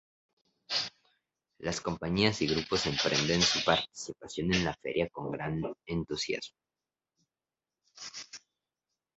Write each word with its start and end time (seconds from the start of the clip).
Las 1.59 1.79
compañías 1.79 2.41
y 2.41 2.47
grupos 2.47 2.87
emprenden 2.87 3.39
su 3.43 3.63
participación 3.63 4.51
en 4.51 4.65
la 4.65 4.73
feria 4.73 5.07
con 5.09 5.25
un 5.27 5.31
gran 5.33 5.61
entusiasmo. 5.85 6.57